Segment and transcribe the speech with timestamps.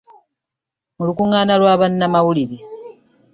[0.95, 2.57] Mu lukungaana lwa bannamawulire.